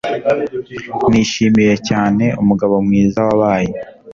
nishimiye 1.11 1.73
cyane 1.89 2.25
umugabo 2.41 2.73
mwiza 2.85 3.19
wabaye 3.27 3.71